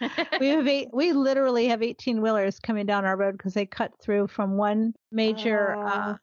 [0.40, 3.92] we have eight, we literally have 18 wheelers coming down our road because they cut
[4.00, 6.16] through from one major, uh,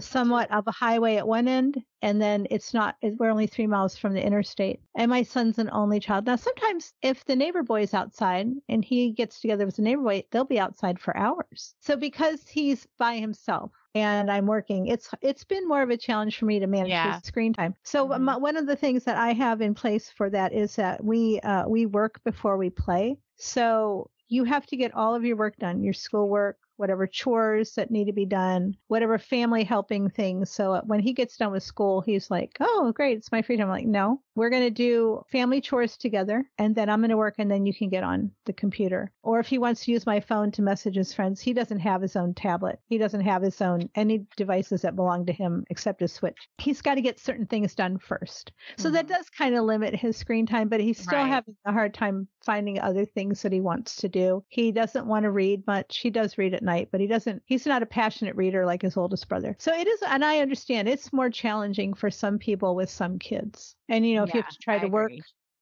[0.00, 2.96] somewhat of a highway at one end, and then it's not.
[3.02, 4.80] We're only three miles from the interstate.
[4.96, 6.26] And my son's an only child.
[6.26, 10.24] Now, sometimes if the neighbor boy's outside and he gets together with the neighbor boy,
[10.30, 11.74] they'll be outside for hours.
[11.80, 16.38] So because he's by himself and I'm working, it's it's been more of a challenge
[16.38, 17.14] for me to manage Yeah.
[17.14, 17.74] his screen time.
[17.82, 18.20] So Mhm.
[18.20, 21.40] my, one of the things that I have in place for that is that we
[21.40, 23.18] uh, we work before we play.
[23.36, 27.90] So you have to get all of your work done, your schoolwork, whatever chores that
[27.90, 30.50] need to be done, whatever family helping things.
[30.50, 33.56] So uh, when he gets done with school, he's like, "Oh, great, it's my free
[33.58, 37.10] time." I'm like, "No, we're going to do family chores together, and then I'm going
[37.10, 39.92] to work, and then you can get on the computer." Or if he wants to
[39.92, 42.80] use my phone to message his friends, he doesn't have his own tablet.
[42.88, 46.48] He doesn't have his own any devices that belong to him except his Switch.
[46.58, 48.52] He's got to get certain things done first.
[48.78, 49.08] So that Mhm.
[49.08, 51.28] does kind of limit his screen time, but he's still Right.
[51.28, 54.42] having a hard time finding other things that he wants to do.
[54.48, 55.98] He doesn't want to read much.
[55.98, 58.96] He does read at night, but he doesn't, he's not a passionate reader like his
[58.96, 59.54] oldest brother.
[59.58, 63.76] So it is, and I understand it's more challenging for some people with some kids.
[63.90, 65.12] And, you know, if you have to try I to work,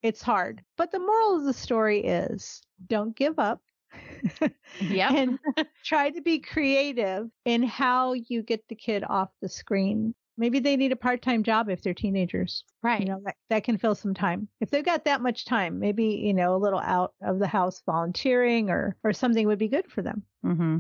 [0.03, 0.63] it's hard.
[0.77, 3.61] But the moral of the story is don't give up.
[4.81, 5.13] yeah.
[5.13, 5.39] and
[5.85, 10.15] try to be creative in how you get the kid off the screen.
[10.37, 12.65] Maybe they need a part-time job if they're teenagers.
[12.83, 13.01] right.
[13.01, 14.47] You know, that, that can fill some time.
[14.61, 17.83] If they've got that much time, maybe, you know, a little out of the house
[17.87, 20.23] volunteering or or something would be good for them.
[20.45, 20.79] mm-hmm.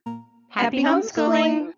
[0.49, 1.73] Happy homeschooling.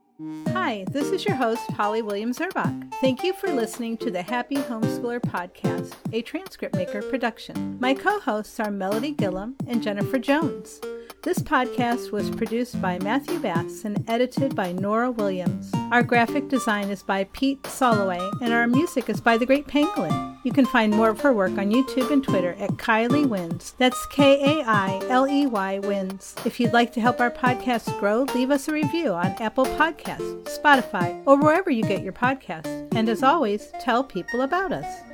[0.50, 2.94] Hi, this is your host, Holly Williams Urbach.
[3.00, 7.78] Thank you for listening to the Happy Homeschooler Podcast, a transcript maker production.
[7.80, 10.82] My co hosts are Melody Gillum and Jennifer Jones.
[11.22, 15.72] This podcast was produced by Matthew Bass and edited by Norah Williams.
[15.92, 20.38] Our graphic design is by Pete Soloway, and our music is by The Great Pangolin.
[20.44, 23.74] You can find more of her work on YouTube and Twitter at Kailey Wins.
[23.78, 26.36] That's K A I L E Y Wins.
[26.46, 30.58] If you'd like to help our podcast grow, leave us a review on Apple Podcasts,
[30.58, 32.88] Spotify, or wherever you get your podcasts.
[32.96, 35.09] And as always, tell people about us.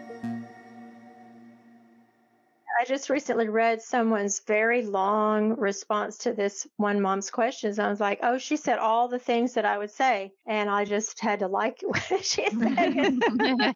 [2.78, 7.80] I just recently read someone's very long response to this one mom's questions.
[7.80, 10.34] I was like, oh, she said all the things that I would say.
[10.46, 13.20] And I just had to like what she said.